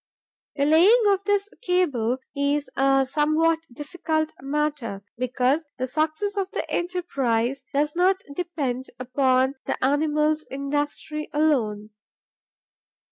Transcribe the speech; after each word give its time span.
The 0.55 0.65
laying 0.65 1.03
of 1.09 1.23
this 1.25 1.47
cable 1.61 2.17
is 2.35 2.71
a 2.75 3.05
somewhat 3.07 3.59
difficult 3.71 4.33
matter, 4.41 5.03
because 5.15 5.67
the 5.77 5.85
success 5.85 6.35
of 6.37 6.49
the 6.49 6.67
enterprise 6.71 7.63
does 7.71 7.95
not 7.95 8.23
depend 8.35 8.89
upon 8.99 9.53
the 9.65 9.77
animal's 9.85 10.43
industry 10.49 11.29
alone. 11.31 11.91